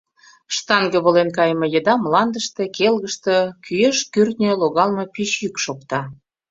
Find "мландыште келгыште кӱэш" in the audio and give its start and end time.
2.03-3.97